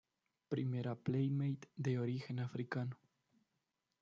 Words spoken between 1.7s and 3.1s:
de origen africano.